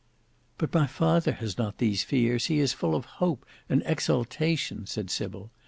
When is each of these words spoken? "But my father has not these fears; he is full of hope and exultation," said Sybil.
"But 0.57 0.73
my 0.73 0.87
father 0.87 1.33
has 1.33 1.59
not 1.59 1.77
these 1.77 2.01
fears; 2.03 2.47
he 2.47 2.57
is 2.57 2.73
full 2.73 2.95
of 2.95 3.05
hope 3.21 3.45
and 3.69 3.83
exultation," 3.85 4.87
said 4.87 5.11
Sybil. 5.11 5.51